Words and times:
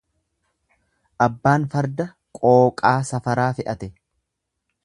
Abbaan 1.25 1.69
farda 1.75 2.09
qooqaa 2.39 2.97
safaraa 3.13 3.49
fe'ate. 3.61 3.95